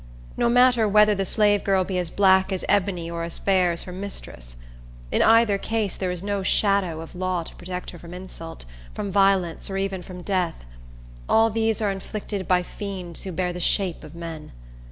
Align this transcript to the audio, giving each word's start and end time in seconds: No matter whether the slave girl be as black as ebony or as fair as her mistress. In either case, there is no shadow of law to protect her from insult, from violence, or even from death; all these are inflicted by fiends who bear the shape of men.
No 0.35 0.49
matter 0.49 0.87
whether 0.87 1.13
the 1.13 1.25
slave 1.25 1.63
girl 1.63 1.83
be 1.83 1.99
as 1.99 2.09
black 2.09 2.51
as 2.51 2.65
ebony 2.67 3.07
or 3.11 3.21
as 3.21 3.37
fair 3.37 3.71
as 3.71 3.83
her 3.83 3.91
mistress. 3.91 4.55
In 5.11 5.21
either 5.21 5.59
case, 5.59 5.95
there 5.95 6.09
is 6.09 6.23
no 6.23 6.41
shadow 6.41 7.01
of 7.01 7.13
law 7.13 7.43
to 7.43 7.53
protect 7.55 7.91
her 7.91 7.99
from 7.99 8.11
insult, 8.11 8.65
from 8.95 9.11
violence, 9.11 9.69
or 9.69 9.77
even 9.77 10.01
from 10.01 10.23
death; 10.23 10.65
all 11.29 11.51
these 11.51 11.83
are 11.83 11.91
inflicted 11.91 12.47
by 12.47 12.63
fiends 12.63 13.21
who 13.25 13.31
bear 13.31 13.53
the 13.53 13.59
shape 13.59 14.03
of 14.03 14.15
men. 14.15 14.53